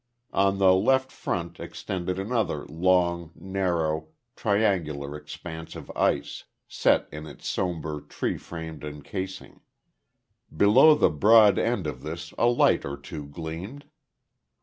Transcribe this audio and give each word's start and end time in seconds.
On 0.33 0.57
the 0.57 0.73
left 0.73 1.11
front 1.11 1.59
extended 1.59 2.17
another 2.17 2.65
long, 2.65 3.33
narrow, 3.35 4.07
triangular 4.35 5.15
expanse 5.15 5.75
of 5.75 5.91
ice; 5.95 6.45
set 6.67 7.07
in 7.11 7.27
its 7.27 7.47
sombre, 7.47 8.01
tree 8.01 8.39
framed 8.39 8.83
encasing. 8.83 9.61
Below 10.57 10.95
the 10.95 11.11
broad 11.11 11.59
end 11.59 11.85
of 11.85 12.01
this 12.01 12.33
a 12.39 12.47
light 12.47 12.83
or 12.83 12.97
two 12.97 13.27
gleamed. 13.27 13.85